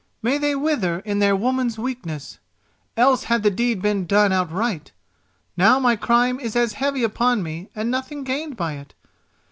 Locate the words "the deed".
3.43-3.83